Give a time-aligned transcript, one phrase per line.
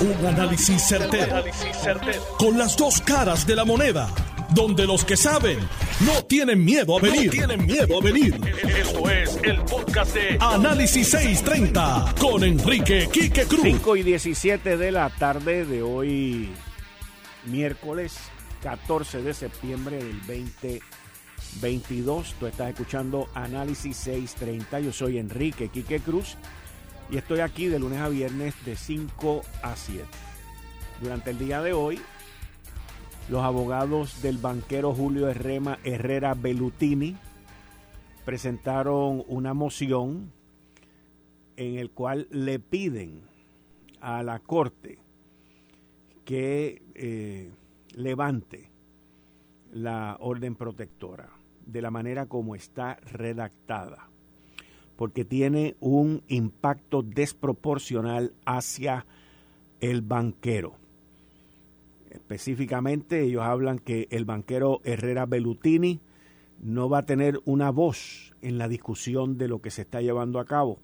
[0.00, 1.44] Un análisis certero,
[2.38, 4.08] Con las dos caras de la moneda.
[4.54, 5.58] Donde los que saben
[6.00, 7.30] no tienen miedo a venir.
[7.30, 8.34] tienen miedo a venir.
[8.78, 13.60] Esto es el podcast de Análisis 630 con Enrique Quique Cruz.
[13.62, 16.48] 5 y 17 de la tarde de hoy,
[17.44, 18.16] miércoles
[18.62, 22.34] 14 de septiembre del 2022.
[22.40, 24.80] Tú estás escuchando Análisis 630.
[24.80, 26.38] Yo soy Enrique Quique Cruz
[27.10, 30.04] y estoy aquí de lunes a viernes de 5 a 7.
[31.02, 32.00] Durante el día de hoy,
[33.28, 37.16] los abogados del banquero Julio Herrera, Bellutini
[38.24, 40.32] presentaron una moción
[41.56, 43.22] en el cual le piden
[44.00, 44.98] a la Corte
[46.24, 47.50] que eh,
[47.94, 48.70] levante
[49.72, 51.30] la orden protectora
[51.66, 54.10] de la manera como está redactada
[55.00, 59.06] porque tiene un impacto desproporcional hacia
[59.80, 60.74] el banquero.
[62.10, 66.02] Específicamente ellos hablan que el banquero Herrera Bellutini
[66.60, 70.38] no va a tener una voz en la discusión de lo que se está llevando
[70.38, 70.80] a cabo.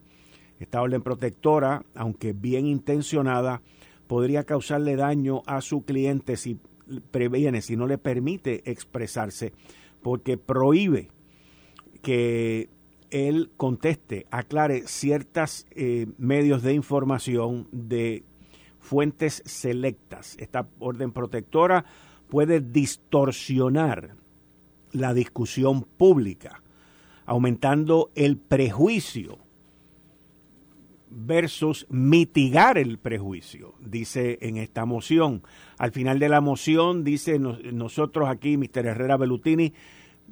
[0.61, 3.61] Esta orden protectora, aunque bien intencionada,
[4.07, 6.59] podría causarle daño a su cliente si
[7.11, 9.53] previene, si no le permite expresarse,
[10.01, 11.11] porque prohíbe
[12.01, 12.71] que
[13.11, 18.25] él conteste, aclare ciertos eh, medios de información de
[18.79, 20.37] fuentes selectas.
[20.39, 21.85] Esta orden protectora
[22.29, 24.17] puede distorsionar
[24.93, 26.63] la discusión pública,
[27.25, 29.39] aumentando el prejuicio
[31.19, 35.43] versus mitigar el prejuicio, dice en esta moción.
[35.79, 38.87] Al final de la moción dice nosotros aquí, Mr.
[38.87, 39.73] Herrera Bellutini,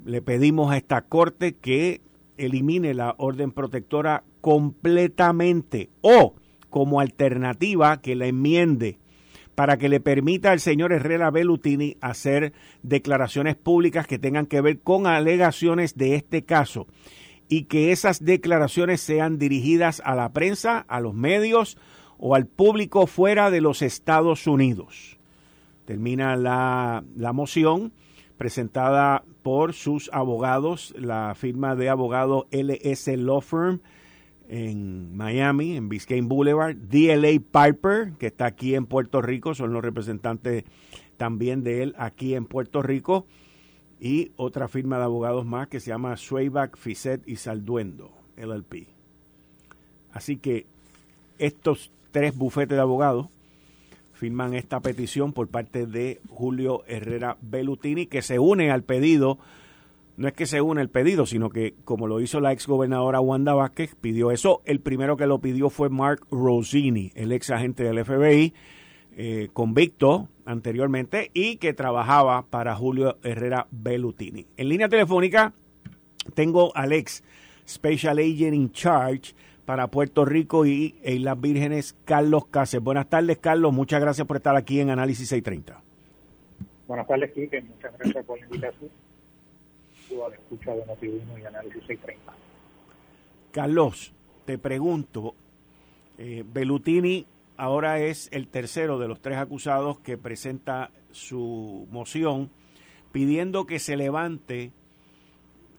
[0.04, 2.00] le pedimos a esta corte que
[2.36, 6.34] elimine la orden protectora completamente o
[6.70, 8.98] como alternativa que la enmiende
[9.54, 14.80] para que le permita al señor Herrera Bellutini hacer declaraciones públicas que tengan que ver
[14.80, 16.86] con alegaciones de este caso
[17.48, 21.76] y que esas declaraciones sean dirigidas a la prensa, a los medios
[22.18, 25.18] o al público fuera de los Estados Unidos.
[25.84, 27.92] Termina la, la moción
[28.38, 33.80] presentada por sus abogados, la firma de abogados LS Law Firm
[34.48, 39.84] en Miami, en Biscayne Boulevard, DLA Piper, que está aquí en Puerto Rico, son los
[39.84, 40.64] representantes
[41.18, 43.26] también de él aquí en Puerto Rico,
[44.00, 48.88] y otra firma de abogados más que se llama Swayback, Fisset y Salduendo, LLP.
[50.10, 50.64] Así que
[51.38, 53.28] estos tres bufetes de abogados
[54.14, 59.38] firman esta petición por parte de Julio Herrera Bellutini, que se une al pedido.
[60.16, 63.20] No es que se une al pedido, sino que, como lo hizo la ex gobernadora
[63.20, 64.62] Wanda Vázquez, pidió eso.
[64.64, 68.54] El primero que lo pidió fue Mark Rosini, el ex agente del FBI,
[69.16, 74.46] eh, convicto anteriormente y que trabajaba para Julio Herrera Bellutini.
[74.56, 75.52] En línea telefónica
[76.34, 77.22] tengo al ex
[77.66, 82.84] Special Agent in Charge para Puerto Rico y Islas Vírgenes, Carlos Cáceres.
[82.84, 83.72] Buenas tardes, Carlos.
[83.72, 85.82] Muchas gracias por estar aquí en Análisis 630.
[86.86, 87.62] Buenas tardes, Quique.
[87.62, 88.90] Muchas gracias por la invitación.
[90.10, 92.32] La escucha de Notiuno y Análisis 630.
[93.52, 94.12] Carlos,
[94.44, 95.34] te pregunto,
[96.18, 97.26] eh, Belutini
[97.56, 102.50] ahora es el tercero de los tres acusados que presenta su moción
[103.12, 104.72] pidiendo que se levante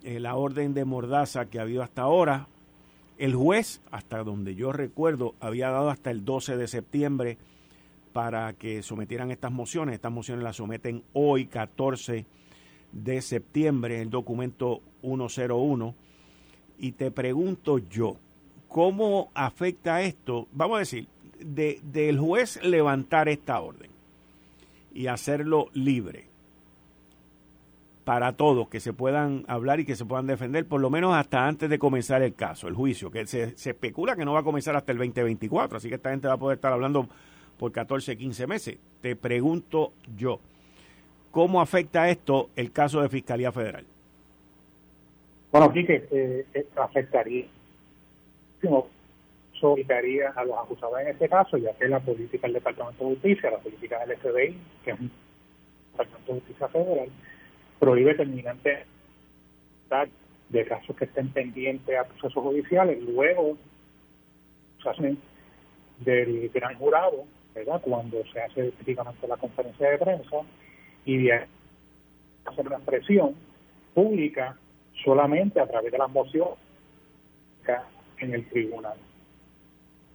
[0.03, 2.47] eh, la orden de mordaza que ha habido hasta ahora
[3.17, 7.37] el juez, hasta donde yo recuerdo, había dado hasta el 12 de septiembre
[8.13, 9.95] para que sometieran estas mociones.
[9.95, 12.25] Estas mociones las someten hoy, 14
[12.91, 15.95] de septiembre, el documento 101.
[16.77, 18.17] Y te pregunto yo,
[18.67, 20.47] ¿cómo afecta esto?
[20.51, 21.07] Vamos a decir,
[21.39, 23.91] de, del juez levantar esta orden
[24.93, 26.34] y hacerlo libre
[28.05, 31.47] para todos, que se puedan hablar y que se puedan defender, por lo menos hasta
[31.47, 34.75] antes de comenzar el caso, el juicio, que se, especula que no va a comenzar
[34.75, 37.09] hasta el 2024, así que esta gente va a poder estar hablando
[37.57, 38.77] por 14, 15 meses.
[39.01, 40.39] Te pregunto yo,
[41.31, 43.85] ¿cómo afecta esto el caso de Fiscalía Federal?
[45.51, 47.45] Bueno, aquí que eh, eh, afectaría,
[49.59, 53.49] solicitaría a los acusados en este caso, ya que la política del Departamento de Justicia,
[53.49, 55.11] la política del FBI, que es un
[55.91, 57.09] Departamento de Justicia Federal,
[57.79, 58.85] prohíbe terminante
[60.49, 63.01] de casos que estén pendientes a procesos judiciales.
[63.03, 63.57] Luego
[64.81, 65.17] se hacen
[65.99, 67.81] del gran jurado, ¿verdad?
[67.81, 70.37] Cuando se hace típicamente la conferencia de prensa
[71.05, 71.47] y de
[72.45, 73.35] hacer una expresión
[73.93, 74.57] pública
[75.03, 76.49] solamente a través de la moción
[78.19, 78.97] en el tribunal.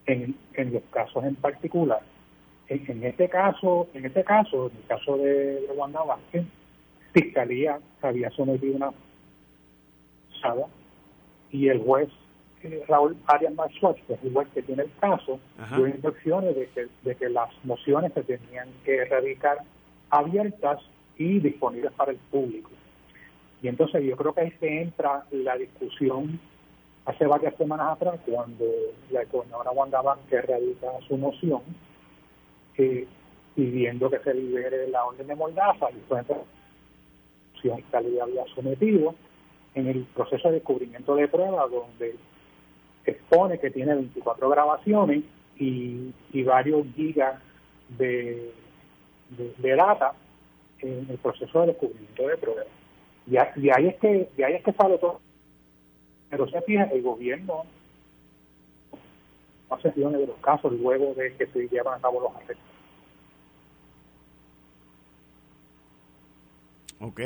[0.07, 2.01] En, en los casos en particular
[2.71, 6.45] en, este caso, en este caso, en el caso de, Wanda Vázquez,
[7.13, 8.91] Fiscalía había sometido una
[10.41, 10.67] sala
[11.51, 12.09] y el juez
[12.63, 15.41] eh, Raúl Arias Marzuach, que es el juez que tiene el caso,
[15.75, 19.59] dio instrucciones de que, de que las mociones se tenían que erradicar
[20.11, 20.81] abiertas
[21.17, 22.71] y disponibles para el público.
[23.63, 26.39] Y entonces yo creo que ahí se entra la discusión
[27.07, 28.65] hace varias semanas atrás, cuando
[29.11, 31.63] la gobernadora Wanda Vázquez radica su moción,
[33.55, 36.23] pidiendo que se libere la orden de Mordaza, y fue
[37.69, 39.15] la le había sometido
[39.75, 42.17] en el proceso de descubrimiento de pruebas, donde
[43.05, 45.25] expone que tiene 24 grabaciones
[45.57, 46.13] y,
[46.45, 47.41] varios gigas
[47.89, 48.51] de,
[49.59, 50.15] de, data
[50.81, 52.67] en el proceso de descubrimiento de pruebas.
[53.27, 55.21] Y, ahí es que y es que sale todo.
[56.31, 57.65] Pero se fija, el gobierno
[59.71, 62.70] no se de los casos luego de que se llevan a cabo los arrestos.
[67.01, 67.21] Ok.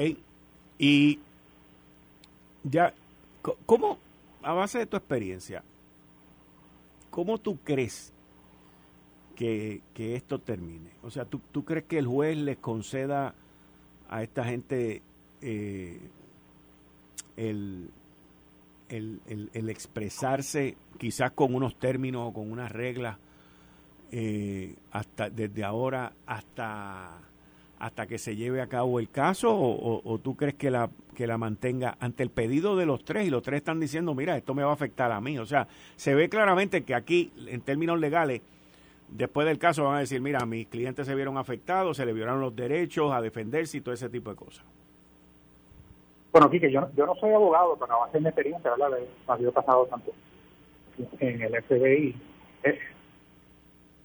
[0.78, 1.18] Y
[2.62, 2.94] ya,
[3.66, 3.98] ¿cómo,
[4.42, 5.62] a base de tu experiencia,
[7.10, 8.12] cómo tú crees
[9.36, 10.90] que, esto termine?
[11.02, 13.34] O sea, ¿tú, ¿tú, crees que el juez les conceda
[14.08, 15.02] a esta gente
[15.42, 16.00] eh,
[17.36, 17.90] el,
[18.88, 23.18] el, expresarse quizás con unos términos o con unas reglas
[24.12, 27.18] eh, hasta desde ahora hasta
[27.84, 31.36] hasta que se lleve a cabo el caso o, tú crees que la que la
[31.36, 34.64] mantenga ante el pedido de los tres y los tres están diciendo mira esto me
[34.64, 38.40] va a afectar a mí o sea se ve claramente que aquí en términos legales
[39.10, 42.40] después del caso van a decir mira mis clientes se vieron afectados se le violaron
[42.40, 44.64] los derechos a defenderse y todo ese tipo de cosas
[46.32, 48.96] bueno Quique yo, yo no soy abogado pero a base de mi experiencia ¿verdad?
[49.38, 50.10] de pasado tanto
[51.20, 52.16] en el FBI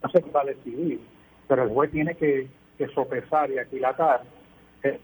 [0.04, 1.00] no sé qué va a decidir
[1.48, 4.22] pero el juez tiene que que sopesar y aquilatar
[4.82, 4.98] es,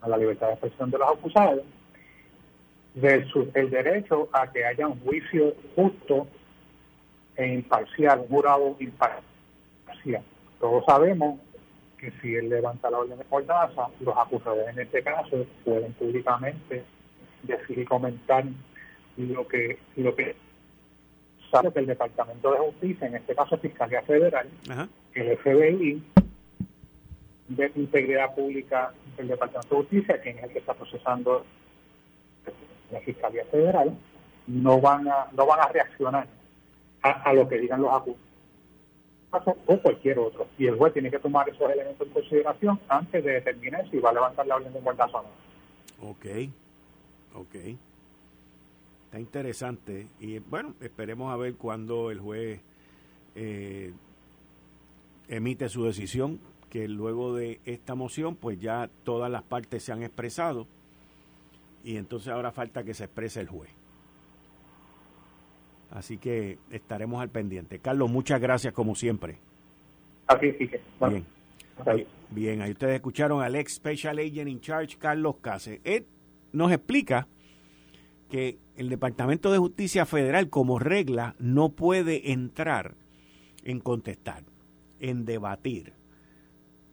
[0.00, 1.62] a la libertad de expresión de los acusados
[2.94, 6.26] versus el derecho a que haya un juicio justo
[7.36, 10.24] e imparcial, un jurado imparcial.
[10.58, 11.38] Todos sabemos
[11.98, 16.82] que si él levanta la orden de mordaza, los acusados en este caso pueden públicamente
[17.44, 18.44] decir y comentar
[19.16, 20.34] lo que lo que
[21.50, 24.48] sabe que el Departamento de Justicia, en este caso Fiscalía Federal,
[25.14, 26.02] el FBI,
[27.48, 31.44] de Integridad Pública del Departamento de Justicia, quien es el que está procesando
[32.90, 33.96] la Fiscalía Federal,
[34.46, 36.26] no van a, no van a reaccionar
[37.02, 40.46] a, lo que digan los acusados o cualquier otro.
[40.58, 44.10] Y el juez tiene que tomar esos elementos en consideración antes de determinar si va
[44.10, 46.10] a levantar la orden de muerta o no.
[46.10, 46.26] Ok,
[47.34, 47.54] ok.
[49.06, 50.06] Está interesante.
[50.20, 52.60] Y bueno, esperemos a ver cuándo el juez
[53.34, 53.92] eh,
[55.28, 56.40] emite su decisión,
[56.70, 60.66] que luego de esta moción, pues ya todas las partes se han expresado
[61.84, 63.70] y entonces ahora falta que se exprese el juez.
[65.90, 67.78] Así que estaremos al pendiente.
[67.78, 69.38] Carlos, muchas gracias como siempre.
[70.26, 70.70] Así sí,
[71.08, 71.24] Bien.
[71.86, 75.80] Ahí, bien, ahí ustedes escucharon al ex Special Agent in Charge, Carlos Case.
[75.84, 76.06] Él
[76.52, 77.28] nos explica
[78.28, 82.94] que el Departamento de Justicia Federal como regla no puede entrar
[83.64, 84.42] en contestar,
[85.00, 85.94] en debatir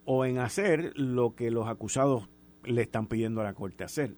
[0.06, 2.30] o en hacer lo que los acusados
[2.64, 4.16] le están pidiendo a la Corte hacer,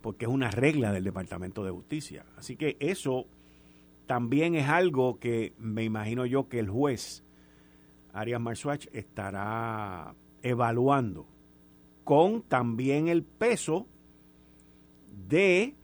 [0.00, 2.26] porque es una regla del Departamento de Justicia.
[2.36, 3.26] Así que eso
[4.06, 7.24] también es algo que me imagino yo que el juez
[8.12, 11.26] Arias Marswatch estará evaluando
[12.04, 13.86] con también el peso
[15.28, 15.74] de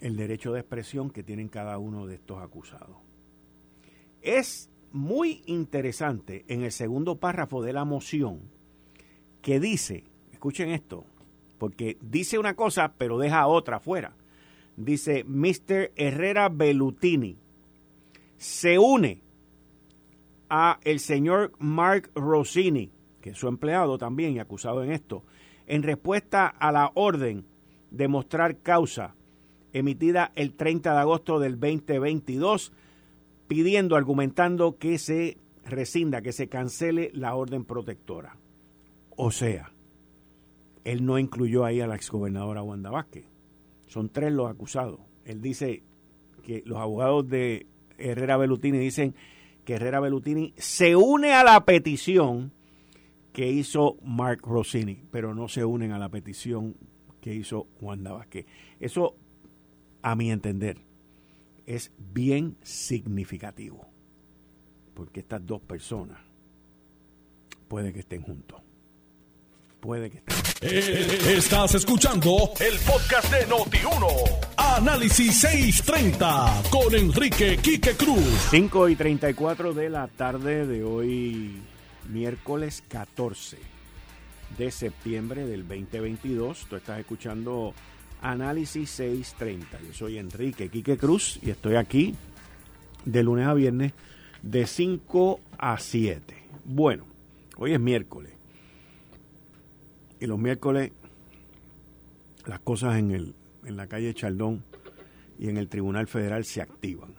[0.00, 2.96] el derecho de expresión que tienen cada uno de estos acusados.
[4.20, 8.40] Es muy interesante en el segundo párrafo de la moción
[9.42, 11.04] que dice, escuchen esto,
[11.58, 14.14] porque dice una cosa pero deja otra fuera.
[14.76, 15.92] Dice, Mr.
[15.96, 17.36] Herrera Bellutini
[18.36, 19.22] se une
[20.48, 25.24] a el señor Mark Rossini, que es su empleado también y acusado en esto,
[25.66, 27.44] en respuesta a la orden
[27.90, 29.14] de mostrar causa
[29.72, 32.72] emitida el 30 de agosto del 2022,
[33.48, 38.36] pidiendo, argumentando que se rescinda, que se cancele la orden protectora.
[39.16, 39.72] O sea,
[40.84, 43.24] él no incluyó ahí a la exgobernadora Wanda Vázquez.
[43.86, 45.00] Son tres los acusados.
[45.24, 45.82] Él dice
[46.44, 47.66] que los abogados de
[47.98, 49.14] Herrera Bellutini dicen
[49.64, 52.52] que Herrera Bellutini se une a la petición
[53.32, 56.76] que hizo Mark Rossini, pero no se unen a la petición
[57.20, 58.46] que hizo Wanda Vázquez.
[58.78, 59.16] Eso
[60.02, 60.78] a mi entender,
[61.66, 63.86] es bien significativo.
[64.94, 66.18] Porque estas dos personas
[67.68, 68.62] puede que estén juntos.
[69.80, 70.36] Puede que estén.
[70.62, 74.56] Eh, estás escuchando el podcast de Noti1.
[74.56, 78.48] Análisis 630 con Enrique Quique Cruz.
[78.50, 81.60] 5 y 34 de la tarde de hoy,
[82.08, 83.58] miércoles 14
[84.56, 86.66] de septiembre del 2022.
[86.68, 87.74] Tú estás escuchando
[88.30, 89.78] Análisis 630.
[89.86, 92.14] Yo soy Enrique Quique Cruz y estoy aquí
[93.04, 93.92] de lunes a viernes
[94.42, 96.34] de 5 a 7.
[96.64, 97.04] Bueno,
[97.56, 98.32] hoy es miércoles.
[100.18, 100.90] Y los miércoles
[102.46, 104.64] las cosas en, el, en la calle Chaldón
[105.38, 107.14] y en el Tribunal Federal se activan.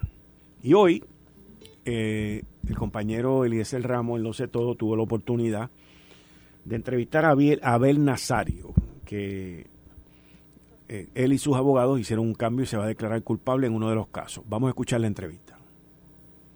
[0.62, 1.06] Y hoy
[1.86, 5.70] eh, el compañero Eliezer Ramos, el No sé todo, tuvo la oportunidad
[6.66, 8.74] de entrevistar a Abel, Nazario,
[9.06, 9.68] que
[10.90, 13.74] eh, él y sus abogados hicieron un cambio y se va a declarar culpable en
[13.74, 14.44] uno de los casos.
[14.48, 15.58] Vamos a escuchar la entrevista.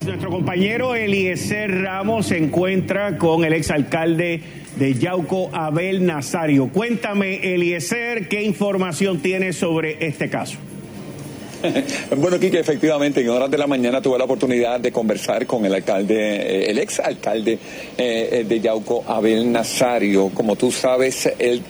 [0.05, 4.41] Nuestro compañero Eliezer Ramos se encuentra con el exalcalde
[4.75, 6.69] de Yauco, Abel Nazario.
[6.69, 10.57] Cuéntame, Eliezer, ¿qué información tienes sobre este caso?
[12.17, 15.75] bueno, Kike, efectivamente, en horas de la mañana tuve la oportunidad de conversar con el
[15.75, 17.59] alcalde, eh, el ex alcalde
[17.95, 20.29] eh, de Yauco, Abel Nazario.
[20.29, 21.61] Como tú sabes, él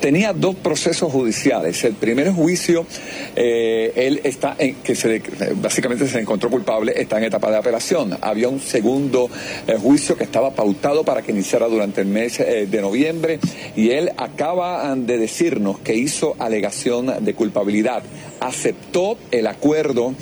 [0.00, 1.82] tenía dos procesos judiciales.
[1.84, 2.86] El primer juicio,
[3.34, 5.22] eh, él está en, que se,
[5.56, 8.16] básicamente se encontró culpable, está en etapa de apelación.
[8.20, 9.28] Había un segundo
[9.66, 13.38] eh, juicio que estaba pautado para que iniciara durante el mes eh, de noviembre
[13.74, 18.02] y él acaba de decirnos que hizo alegación de culpabilidad.
[18.40, 20.14] Aceptó el acuerdo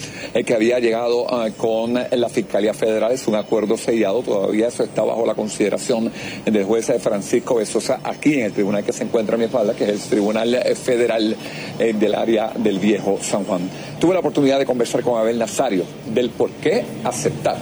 [0.47, 5.26] que había llegado con la Fiscalía Federal, es un acuerdo sellado, todavía eso está bajo
[5.26, 6.12] la consideración
[6.44, 9.85] del juez Francisco Besosa aquí en el tribunal que se encuentra a mi espalda que
[9.85, 11.37] es el Tribunal Federal
[11.78, 13.68] eh, del área del Viejo San Juan.
[14.00, 17.56] Tuve la oportunidad de conversar con Abel Nazario del por qué aceptar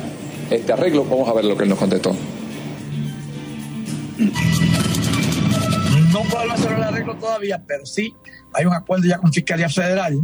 [0.50, 1.04] este arreglo.
[1.04, 2.14] Vamos a ver lo que él nos contestó.
[6.12, 8.14] No puedo hacer el arreglo todavía, pero sí
[8.52, 10.20] hay un acuerdo ya con Fiscalía Federal.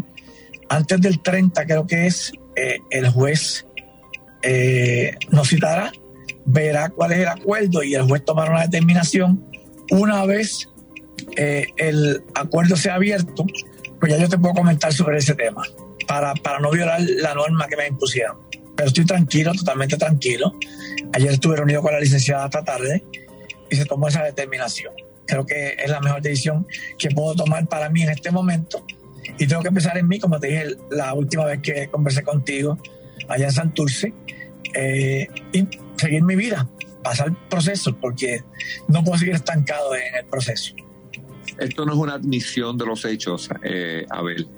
[0.68, 3.66] Antes del 30 creo que es, eh, el juez
[4.42, 5.92] eh, nos citará,
[6.44, 9.44] verá cuál es el acuerdo y el juez tomará una determinación
[9.90, 10.68] una vez
[11.36, 13.46] eh, el acuerdo sea abierto,
[14.00, 15.62] pues ya yo te puedo comentar sobre ese tema,
[16.06, 18.38] para, para no violar la norma que me impusieron.
[18.76, 20.54] Pero estoy tranquilo, totalmente tranquilo.
[21.12, 23.04] Ayer estuve reunido con la licenciada esta tarde
[23.70, 24.92] y se tomó esa determinación.
[25.26, 28.84] Creo que es la mejor decisión que puedo tomar para mí en este momento.
[29.38, 32.78] Y tengo que pensar en mí, como te dije la última vez que conversé contigo
[33.28, 34.12] allá en Santurce,
[34.74, 36.68] eh, y seguir mi vida,
[37.02, 38.42] pasar procesos, porque
[38.88, 40.74] no puedo seguir estancado en el proceso.
[41.58, 44.48] Esto no es una admisión de los hechos, eh, Abel.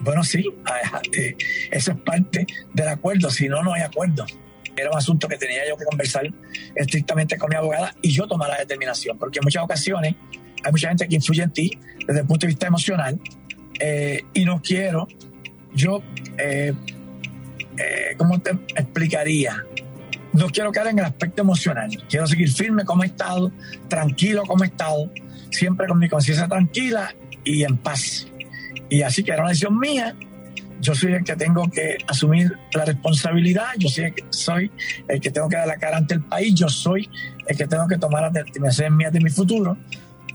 [0.00, 1.36] Bueno, sí, ah, eh,
[1.70, 4.24] eso es parte del acuerdo, si no, no hay acuerdo.
[4.76, 6.28] Era un asunto que tenía yo que conversar
[6.74, 10.14] estrictamente con mi abogada y yo tomar la determinación, porque en muchas ocasiones
[10.64, 13.20] hay mucha gente que influye en ti desde el punto de vista emocional
[13.80, 15.08] eh, y no quiero,
[15.74, 16.02] yo,
[18.16, 19.64] ¿cómo te explicaría?
[20.32, 23.52] No quiero quedar en el aspecto emocional, quiero seguir firme como he estado,
[23.88, 25.10] tranquilo como he estado,
[25.50, 27.14] siempre con mi conciencia tranquila
[27.44, 28.26] y en paz.
[28.88, 30.14] Y así que era una decisión mía.
[30.80, 34.70] Yo soy el que tengo que asumir la responsabilidad, yo soy el que, soy
[35.08, 37.08] el que tengo que dar la cara ante el país, yo soy
[37.46, 39.78] el que tengo que tomar las determinaciones mías de mi futuro.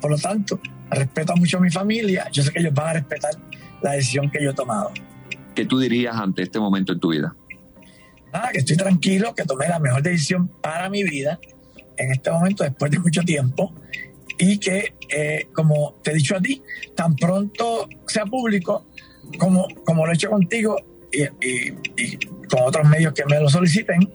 [0.02, 3.32] Por lo tanto, respeto mucho a mi familia, yo sé que ellos van a respetar
[3.82, 4.92] la decisión que yo he tomado.
[5.56, 7.36] ¿Qué tú dirías ante este momento en tu vida?
[8.32, 11.40] Nada, que estoy tranquilo, que tomé la mejor decisión para mi vida
[11.98, 13.74] en este momento, después de mucho tiempo,
[14.38, 16.62] y que, eh, como te he dicho a ti,
[16.96, 18.86] tan pronto sea público
[19.38, 20.78] como, como lo he hecho contigo
[21.12, 22.12] y,
[22.48, 24.10] con otros medios que me lo soliciten,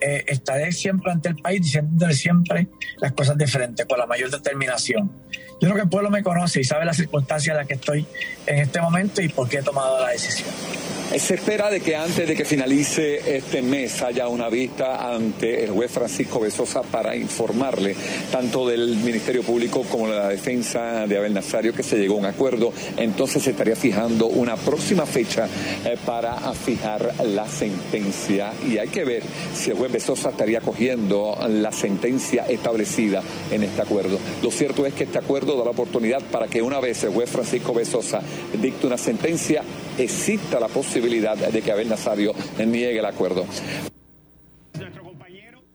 [0.00, 4.30] eh, estaré siempre ante el país diciéndole siempre las cosas de frente, con la mayor
[4.30, 5.10] determinación.
[5.60, 8.06] Yo creo que el pueblo me conoce y sabe las circunstancias en las que estoy
[8.46, 10.48] en este momento y por qué he tomado la decisión.
[11.18, 15.70] Se espera de que antes de que finalice este mes haya una vista ante el
[15.70, 17.96] juez Francisco Besosa para informarle
[18.30, 22.18] tanto del Ministerio Público como de la defensa de Abel Nazario que se llegó a
[22.18, 22.72] un acuerdo.
[22.96, 25.48] Entonces se estaría fijando una próxima fecha
[25.84, 31.36] eh, para fijar la sentencia y hay que ver si el juez Besosa estaría cogiendo
[31.48, 34.18] la sentencia establecida en este acuerdo.
[34.42, 37.30] Lo cierto es que este acuerdo da la oportunidad para que una vez el juez
[37.30, 38.22] Francisco Besosa
[38.60, 39.62] dicte una sentencia,
[39.98, 43.44] exista la posibilidad de que Abel Nazario niegue el acuerdo.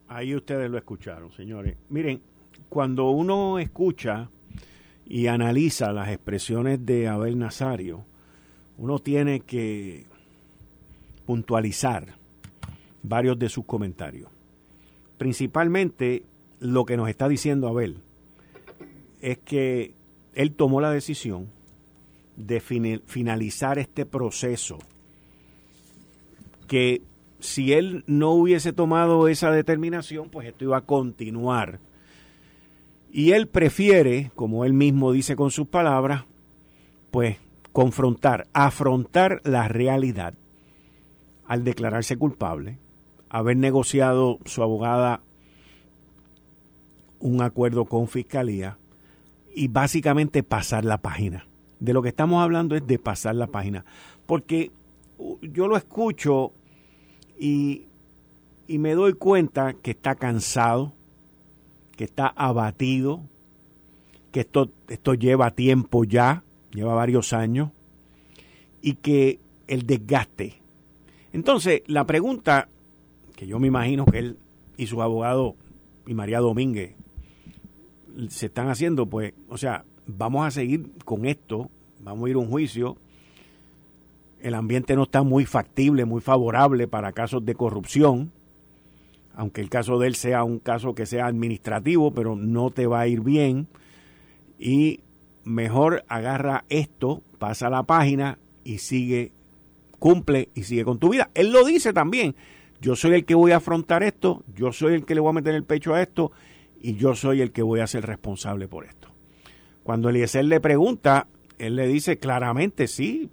[0.07, 1.75] Ahí ustedes lo escucharon, señores.
[1.89, 2.22] Miren,
[2.69, 4.29] cuando uno escucha
[5.05, 8.05] y analiza las expresiones de Abel Nazario,
[8.77, 10.05] uno tiene que
[11.25, 12.15] puntualizar
[13.08, 14.30] varios de sus comentarios.
[15.18, 16.24] Principalmente
[16.60, 18.00] lo que nos está diciendo Abel
[19.22, 19.94] es que
[20.34, 21.50] él tomó la decisión
[22.36, 24.80] de finalizar este proceso
[26.68, 27.02] que
[27.40, 31.80] si él no hubiese tomado esa determinación, pues esto iba a continuar.
[33.12, 36.26] Y él prefiere, como él mismo dice con sus palabras,
[37.12, 37.38] pues
[37.72, 40.34] confrontar, afrontar la realidad
[41.46, 42.80] al declararse culpable,
[43.36, 45.20] haber negociado su abogada
[47.20, 48.77] un acuerdo con fiscalía
[49.54, 51.46] y básicamente pasar la página.
[51.82, 53.84] De lo que estamos hablando es de pasar la página.
[54.25, 54.72] Porque
[55.42, 56.54] yo lo escucho
[57.38, 57.88] y,
[58.70, 60.94] me doy cuenta que está cansado,
[61.98, 63.20] que está abatido,
[64.32, 67.72] que esto, esto lleva tiempo ya, lleva varios años,
[68.82, 70.54] y que el desgaste.
[71.34, 72.70] Entonces, la pregunta
[73.36, 74.38] que yo me imagino que él
[74.77, 75.56] y su abogado
[76.08, 76.96] y María Domínguez
[78.30, 82.39] se están haciendo, pues, o sea, vamos a seguir con esto, vamos a ir a
[82.39, 82.98] un juicio,
[84.42, 88.32] el ambiente no está muy factible, muy favorable para casos de corrupción,
[89.34, 93.01] aunque el caso de él sea un caso que sea administrativo, pero no te va
[93.01, 93.68] a ir bien.
[94.58, 95.01] Y
[95.44, 99.32] mejor agarra esto, pasa la página y sigue,
[100.00, 101.32] cumple y sigue con tu vida.
[101.34, 102.36] Él lo dice también.
[102.86, 105.34] Yo soy el que voy a afrontar esto, yo soy el que le voy a
[105.34, 106.32] meter el pecho a esto
[106.80, 109.08] y yo soy el que voy a ser responsable por esto.
[109.82, 111.25] Cuando Eliezer le pregunta,
[111.58, 113.32] él le dice claramente, sí,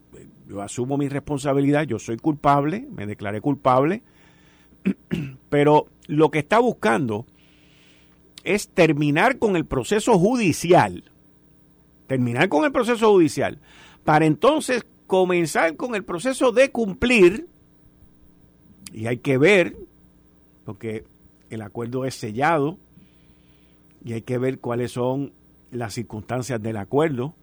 [0.48, 4.02] yo asumo mi responsabilidad, yo soy culpable, me declaré culpable,
[5.50, 7.26] pero lo que está buscando
[8.44, 11.04] es terminar con el proceso judicial,
[12.06, 13.60] terminar con el proceso judicial,
[14.02, 17.51] para entonces comenzar con el proceso de cumplir,
[18.92, 19.76] y hay que ver,
[20.64, 21.04] porque
[21.50, 22.78] el acuerdo es sellado,
[24.04, 25.32] y hay que ver cuáles son
[25.70, 27.34] las circunstancias del acuerdo,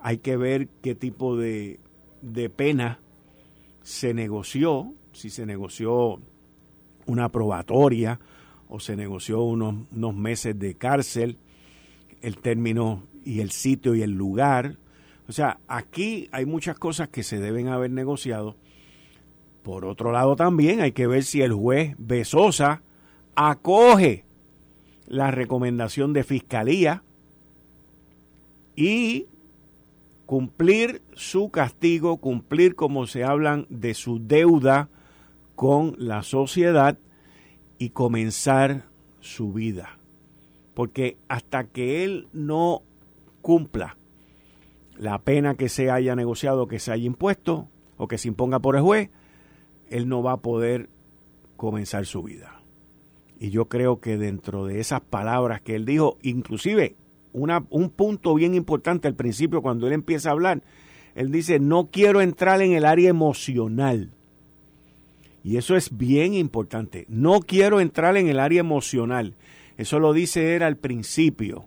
[0.00, 1.80] hay que ver qué tipo de
[2.22, 3.00] de pena
[3.82, 6.20] se negoció, si se negoció
[7.04, 8.20] una probatoria
[8.68, 11.36] o se negoció unos, unos meses de cárcel,
[12.22, 14.78] el término y el sitio y el lugar.
[15.28, 18.56] O sea, aquí hay muchas cosas que se deben haber negociado.
[19.62, 22.82] Por otro lado también hay que ver si el juez Besosa
[23.34, 24.24] acoge
[25.06, 27.02] la recomendación de fiscalía
[28.74, 29.26] y
[30.26, 34.88] cumplir su castigo, cumplir como se hablan de su deuda
[35.54, 36.98] con la sociedad
[37.78, 38.84] y comenzar
[39.20, 39.98] su vida.
[40.74, 42.82] Porque hasta que él no
[43.42, 43.96] cumpla
[44.96, 48.76] la pena que se haya negociado, que se haya impuesto o que se imponga por
[48.76, 49.10] el juez,
[49.92, 50.88] él no va a poder
[51.56, 52.62] comenzar su vida.
[53.38, 56.96] Y yo creo que dentro de esas palabras que él dijo, inclusive
[57.32, 60.62] un punto bien importante al principio cuando él empieza a hablar.
[61.14, 64.12] Él dice, no quiero entrar en el área emocional.
[65.44, 67.04] Y eso es bien importante.
[67.08, 69.34] No quiero entrar en el área emocional.
[69.76, 71.66] Eso lo dice él al principio.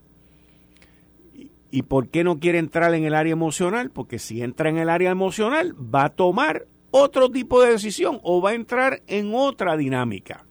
[1.71, 3.91] ¿Y por qué no quiere entrar en el área emocional?
[3.91, 8.41] Porque si entra en el área emocional va a tomar otro tipo de decisión o
[8.41, 10.45] va a entrar en otra dinámica.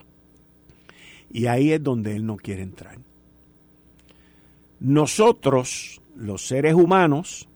[1.33, 2.99] Y ahí es donde él no quiere entrar.
[4.79, 7.49] Nosotros, los seres humanos,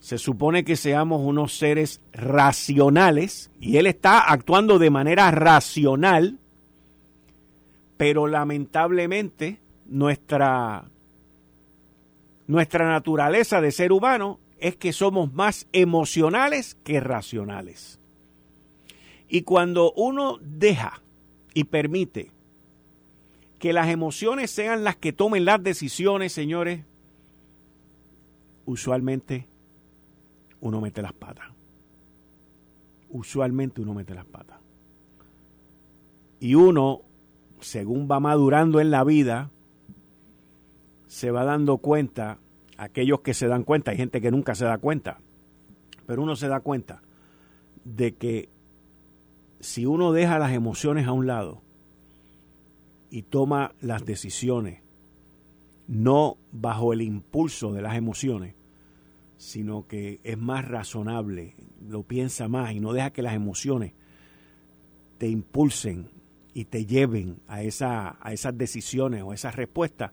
[0.00, 6.40] se supone que seamos unos seres racionales y él está actuando de manera racional,
[7.96, 10.86] pero lamentablemente nuestra,
[12.48, 17.98] nuestra naturaleza de ser humano es que somos más emocionales que racionales.
[19.28, 21.02] Y cuando uno deja
[21.54, 22.30] y permite
[23.58, 26.84] que las emociones sean las que tomen las decisiones, señores,
[28.64, 29.46] usualmente
[30.60, 31.46] uno mete las patas.
[33.10, 34.58] Usualmente uno mete las patas.
[36.40, 37.02] Y uno,
[37.60, 39.50] según va madurando en la vida,
[41.06, 42.38] se va dando cuenta,
[42.78, 45.18] aquellos que se dan cuenta, hay gente que nunca se da cuenta,
[46.06, 47.02] pero uno se da cuenta
[47.84, 48.48] de que
[49.60, 51.60] si uno deja las emociones a un lado
[53.10, 54.80] y toma las decisiones
[55.88, 58.54] no bajo el impulso de las emociones,
[59.38, 63.92] sino que es más razonable, lo piensa más y no deja que las emociones
[65.16, 66.10] te impulsen
[66.54, 70.12] y te lleven a, esa, a esas decisiones o esas respuestas,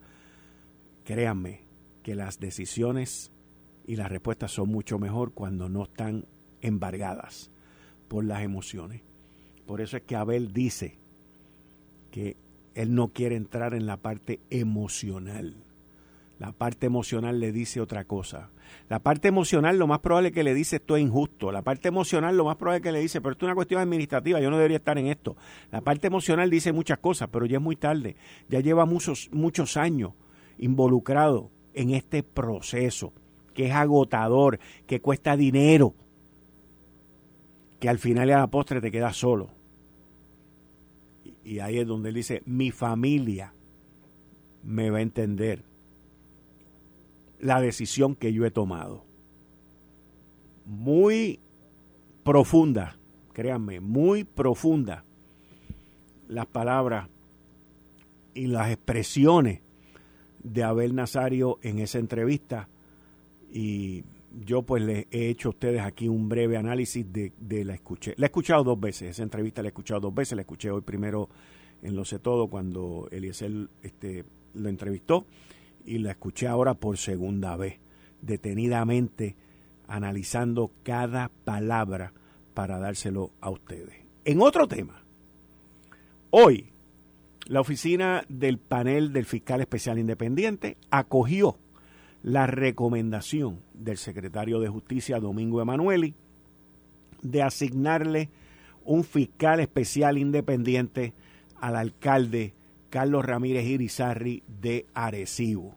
[1.03, 1.64] créanme
[2.05, 3.31] que las decisiones
[3.87, 6.27] y las respuestas son mucho mejor cuando no están
[6.61, 7.49] embargadas
[8.07, 9.01] por las emociones.
[9.65, 10.99] Por eso es que Abel dice
[12.11, 12.37] que
[12.75, 15.63] él no quiere entrar en la parte emocional.
[16.37, 18.51] La parte emocional le dice otra cosa.
[18.87, 21.51] La parte emocional lo más probable que le dice esto es injusto.
[21.51, 24.39] La parte emocional lo más probable que le dice, pero esto es una cuestión administrativa,
[24.39, 25.37] yo no debería estar en esto.
[25.71, 28.15] La parte emocional dice muchas cosas, pero ya es muy tarde.
[28.47, 30.13] Ya lleva muchos, muchos años
[30.59, 33.13] involucrado en este proceso,
[33.53, 35.93] que es agotador, que cuesta dinero,
[37.79, 39.49] que al final y a la postre te quedas solo.
[41.43, 43.53] Y ahí es donde él dice, mi familia
[44.63, 45.63] me va a entender
[47.39, 49.03] la decisión que yo he tomado.
[50.65, 51.39] Muy
[52.23, 52.97] profunda,
[53.33, 55.03] créanme, muy profunda
[56.27, 57.09] las palabras
[58.33, 59.64] y las expresiones
[60.45, 62.69] de Abel Nazario en esa entrevista
[63.51, 64.03] y
[64.45, 68.13] yo pues les he hecho a ustedes aquí un breve análisis de, la escuché.
[68.17, 70.81] La he escuchado dos veces, esa entrevista la he escuchado dos veces, la escuché hoy
[70.81, 71.29] primero
[71.81, 75.25] en Lo sé todo cuando Eliezer este, lo entrevistó
[75.85, 77.79] y la escuché ahora por segunda vez,
[78.21, 79.35] detenidamente
[79.87, 82.13] analizando cada palabra
[82.53, 83.95] para dárselo a ustedes.
[84.25, 85.03] En otro tema,
[86.29, 86.74] hoy
[87.47, 91.57] la oficina del panel del fiscal especial independiente acogió
[92.23, 96.15] la recomendación del secretario de Justicia Domingo Emanueli
[97.21, 98.29] de asignarle
[98.83, 101.13] un fiscal especial independiente
[101.59, 102.53] al alcalde
[102.89, 105.75] Carlos Ramírez Irizarri de Arecibo.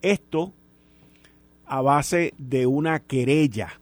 [0.00, 0.54] Esto
[1.66, 3.80] a base de una querella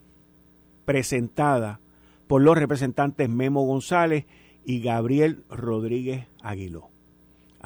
[0.84, 1.80] presentada
[2.26, 4.24] por los representantes Memo González
[4.64, 6.95] y Gabriel Rodríguez Aguiló.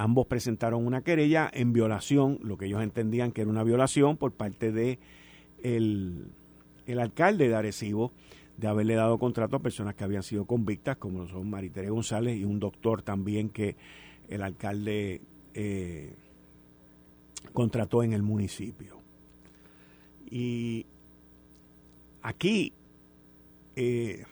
[0.00, 4.32] Ambos presentaron una querella en violación, lo que ellos entendían que era una violación por
[4.32, 4.98] parte de
[5.62, 6.32] el,
[6.98, 8.10] alcalde de Arecibo
[8.56, 12.44] de haberle dado contrato a personas que habían sido convictas, como son Maritere González y
[12.44, 13.76] un doctor también que
[14.30, 15.20] el alcalde
[15.52, 16.14] eh,
[17.52, 19.02] contrató en el municipio.
[20.30, 20.86] Y
[22.22, 22.72] aquí,
[23.76, 24.24] eh,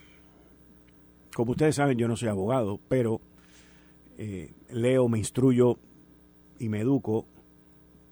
[1.35, 3.21] como ustedes saben, yo no soy abogado, pero
[4.17, 5.79] eh, leo, me instruyo
[6.59, 7.27] y me educo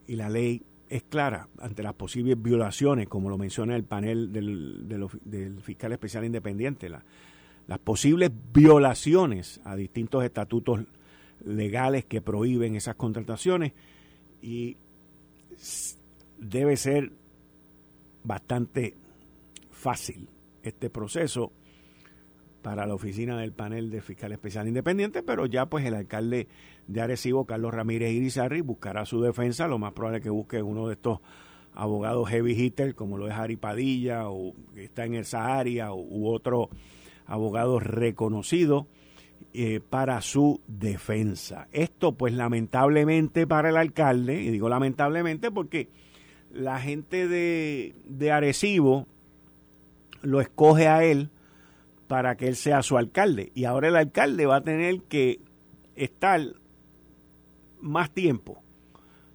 [0.07, 5.61] y la ley es clara ante las posibles violaciones, como lo menciona el panel del,
[5.63, 10.81] fiscal especial independiente, las posibles violaciones a distintos estatutos
[11.45, 13.73] legales que prohíben esas contrataciones
[14.41, 14.77] y
[16.39, 17.13] debe ser
[18.23, 18.95] bastante
[19.71, 20.29] fácil
[20.63, 21.53] este proceso
[22.67, 26.49] para la oficina del panel de fiscal especial independiente, pero ya pues el alcalde
[26.89, 30.89] de Arecibo, Carlos Ramírez Irizarri, buscará su defensa, lo más probable es que busque uno
[30.89, 31.21] de estos
[31.75, 36.27] abogados heavy hitter, como lo es Ari Padilla, o que está en esa área, u
[36.27, 36.69] otro
[37.27, 38.89] abogado reconocido,
[39.55, 41.69] eh, para su defensa.
[41.71, 45.89] Esto pues lamentablemente para el alcalde, y digo lamentablemente porque
[46.51, 49.07] la gente de, de Arecibo
[50.23, 51.31] lo escoge a él
[52.07, 53.51] para que él sea su alcalde.
[53.55, 55.41] Y ahora el alcalde va a tener que
[55.95, 56.41] estar
[57.81, 58.63] más tiempo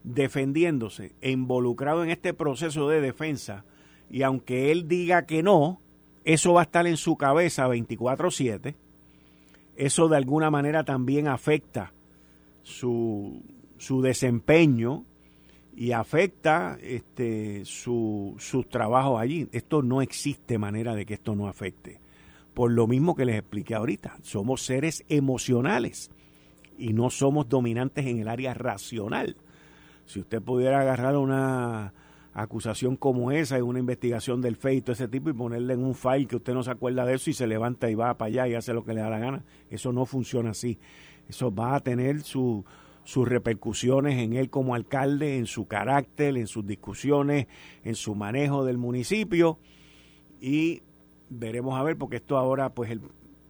[0.03, 3.65] defendiéndose e involucrado en este proceso de defensa.
[4.09, 5.81] Y aunque él diga que no,
[6.23, 8.75] eso va a estar en su cabeza 24/7.
[9.75, 11.93] Eso de alguna manera también afecta
[12.61, 13.41] su,
[13.77, 15.05] su desempeño
[15.75, 19.47] y afecta este, su, sus trabajos allí.
[19.51, 22.00] Esto no existe manera de que esto no afecte
[22.53, 24.17] por lo mismo que les expliqué ahorita.
[24.21, 26.11] Somos seres emocionales
[26.77, 29.37] y no somos dominantes en el área racional.
[30.05, 31.93] Si usted pudiera agarrar una
[32.33, 36.27] acusación como esa en una investigación del feito ese tipo y ponerle en un file
[36.27, 38.55] que usted no se acuerda de eso y se levanta y va para allá y
[38.55, 40.79] hace lo que le da la gana, eso no funciona así.
[41.27, 42.65] Eso va a tener sus
[43.15, 47.47] repercusiones en él como alcalde, en su carácter, en sus discusiones,
[47.83, 49.59] en su manejo del municipio
[50.39, 50.81] y
[51.31, 52.99] veremos a ver, porque esto ahora, pues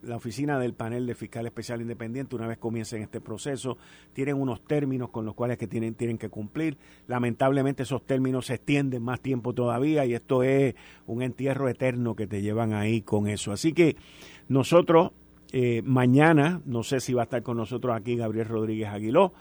[0.03, 3.77] la oficina del panel de fiscal especial independiente, una vez comiencen este proceso,
[4.13, 6.77] tienen unos términos con los cuales que tienen, tienen que cumplir.
[7.07, 12.27] Lamentablemente esos términos se extienden más tiempo todavía y esto es un entierro eterno que
[12.27, 13.51] te llevan ahí con eso.
[13.51, 13.95] Así que
[14.47, 15.11] nosotros
[15.51, 19.33] eh, mañana, no sé si va a estar con nosotros aquí Gabriel Rodríguez Aguiló,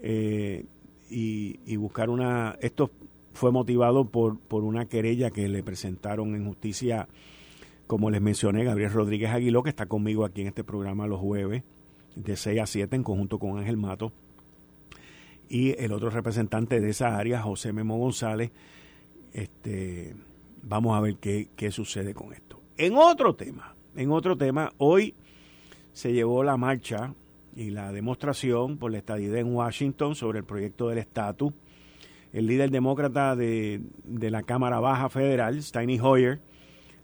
[0.00, 0.64] eh,
[1.10, 2.56] y, y, buscar una...
[2.60, 2.90] Esto
[3.34, 7.06] fue motivado por, por una querella que le presentaron en justicia
[7.86, 11.62] como les mencioné, Gabriel Rodríguez Aguiló, que está conmigo aquí en este programa los jueves,
[12.16, 14.12] de 6 a 7, en conjunto con Ángel Mato.
[15.48, 18.50] Y el otro representante de esa área, José Memo González.
[19.32, 20.14] Este,
[20.62, 22.60] vamos a ver qué, qué sucede con esto.
[22.76, 25.14] En otro tema, en otro tema, hoy
[25.92, 27.14] se llevó la marcha
[27.54, 31.52] y la demostración por la estadidad en Washington sobre el proyecto del estatus.
[32.32, 36.40] El líder demócrata de, de la Cámara Baja Federal, Steny Hoyer,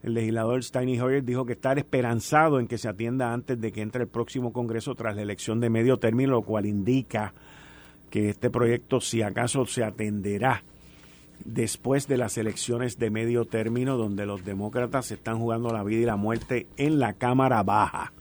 [0.02, 3.82] el legislador Steny Hoyer dijo que está esperanzado en que se atienda antes de que
[3.82, 7.34] entre el próximo Congreso tras la elección de medio término, lo cual indica
[8.10, 10.62] que este proyecto, si acaso, se atenderá
[11.44, 16.06] después de las elecciones de medio término, donde los demócratas están jugando la vida y
[16.06, 18.12] la muerte en la Cámara Baja,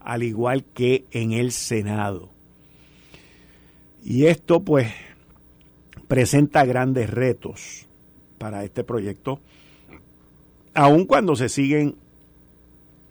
[0.00, 2.30] al igual que en el Senado.
[4.04, 4.92] Y esto, pues,
[6.08, 7.86] presenta grandes retos
[8.38, 9.40] para este proyecto
[10.76, 11.96] aun cuando se siguen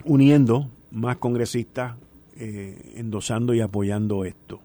[0.03, 1.95] uniendo más congresistas
[2.37, 4.61] eh, endosando y apoyando esto.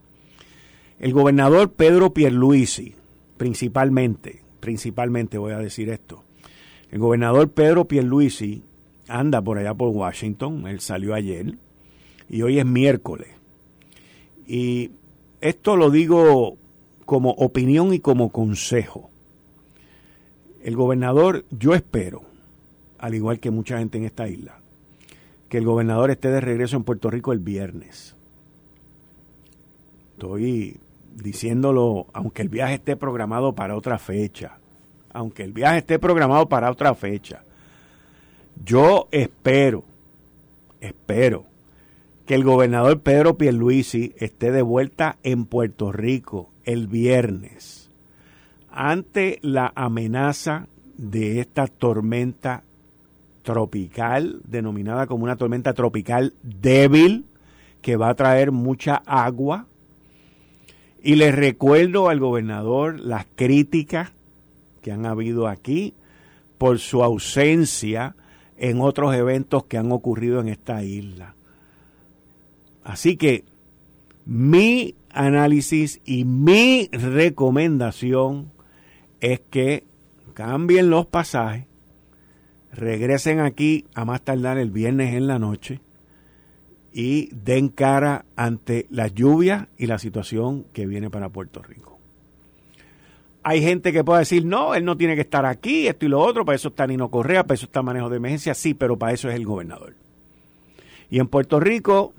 [0.99, 2.95] El gobernador Pedro Pierluisi,
[3.39, 6.25] principalmente, principalmente voy a decir esto,
[6.91, 8.63] el gobernador Pedro Pierluisi
[9.09, 11.57] anda por allá por Washington, él salió ayer
[12.29, 13.29] y hoy es miércoles.
[14.47, 14.91] Y
[15.41, 16.59] esto lo digo
[17.07, 19.11] como opinión y como consejo.
[20.63, 22.30] El gobernador, yo espero,
[23.01, 24.61] al igual que mucha gente en esta isla,
[25.49, 28.15] que el gobernador esté de regreso en Puerto Rico el viernes.
[30.13, 30.79] Estoy
[31.15, 34.59] diciéndolo, aunque el viaje esté programado para otra fecha,
[35.13, 37.43] aunque el viaje esté programado para otra fecha,
[38.63, 39.85] yo espero,
[40.81, 41.47] espero
[42.27, 47.91] que el gobernador Pedro Pierluisi esté de vuelta en Puerto Rico el viernes
[48.71, 52.63] ante la amenaza de esta tormenta
[53.43, 57.25] tropical, denominada como una tormenta tropical débil,
[57.83, 59.67] que va a traer mucha agua.
[61.03, 64.13] Y les recuerdo al gobernador las críticas
[64.83, 65.95] que han habido aquí
[66.59, 68.17] por su ausencia
[68.59, 71.35] en otros eventos que han ocurrido en esta isla.
[72.85, 73.45] Así que
[74.27, 78.53] mi análisis y mi recomendación
[79.21, 79.85] es que
[80.35, 81.70] cambien los pasajes
[82.73, 85.81] regresen aquí a más tardar el viernes en la noche
[86.93, 91.99] y den cara ante la lluvia y la situación que viene para Puerto Rico.
[93.43, 96.21] Hay gente que puede decir, no, él no tiene que estar aquí, esto y lo
[96.21, 99.13] otro, para eso está Nino Correa, para eso está manejo de emergencia, sí, pero para
[99.13, 99.95] eso es el gobernador.
[101.09, 102.13] Y en Puerto Rico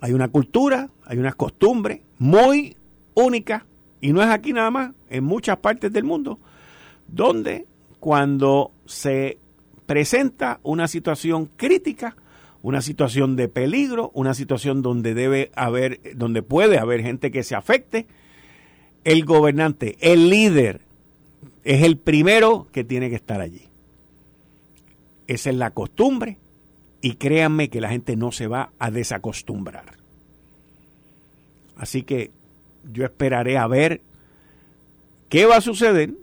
[0.00, 2.76] hay una cultura, hay unas costumbres muy
[3.14, 3.64] únicas,
[4.00, 6.38] y no es aquí nada más, en muchas partes del mundo,
[7.06, 7.66] donde
[7.98, 9.38] cuando se
[9.90, 12.14] presenta una situación crítica,
[12.62, 17.56] una situación de peligro, una situación donde debe haber, donde puede haber gente que se
[17.56, 18.06] afecte,
[19.02, 20.82] el gobernante, el líder,
[21.64, 23.62] es el primero que tiene que estar allí.
[25.26, 26.38] Esa es la costumbre
[27.00, 29.96] y créanme que la gente no se va a desacostumbrar.
[31.74, 32.30] Así que
[32.92, 34.02] yo esperaré a ver
[35.28, 36.14] qué va a suceder,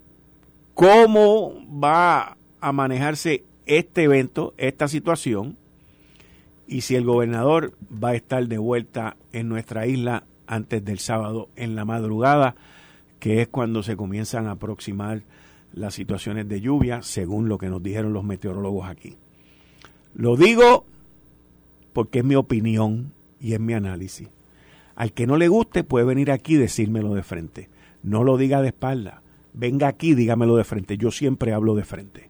[0.73, 5.57] cómo va a manejarse este evento, esta situación,
[6.67, 11.49] y si el gobernador va a estar de vuelta en nuestra isla antes del sábado
[11.55, 12.55] en la madrugada,
[13.19, 15.23] que es cuando se comienzan a aproximar
[15.73, 19.15] las situaciones de lluvia, según lo que nos dijeron los meteorólogos aquí.
[20.13, 20.85] Lo digo
[21.93, 24.29] porque es mi opinión y es mi análisis.
[24.95, 27.69] Al que no le guste puede venir aquí y decírmelo de frente.
[28.03, 29.21] No lo diga de espalda.
[29.53, 30.97] Venga aquí, dígamelo de frente.
[30.97, 32.29] Yo siempre hablo de frente